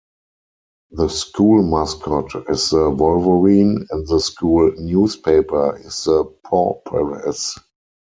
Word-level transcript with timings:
The 0.89 1.09
school 1.09 1.61
mascot 1.61 2.49
is 2.49 2.71
the 2.71 2.89
Wolverine 2.89 3.85
and 3.91 4.07
the 4.07 4.19
school 4.19 4.71
newspaper 4.75 5.77
is 5.77 6.05
the 6.05 6.23
Paw 6.43 6.81
Press. 6.83 7.59